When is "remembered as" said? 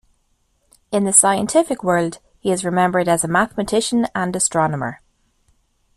2.65-3.23